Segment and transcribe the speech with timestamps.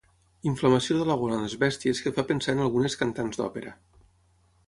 [0.51, 3.77] Inflamació de la gola en les bèsties que fa pensar en algunes cantants d'òpera.